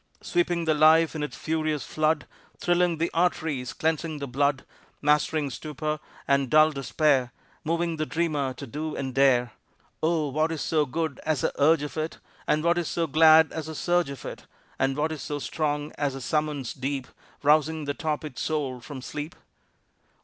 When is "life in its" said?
0.73-1.37